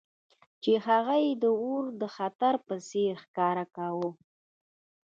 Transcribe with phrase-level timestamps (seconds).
[0.63, 4.09] چې هغه یې د اور د خطر په څیر ښکاره کاوه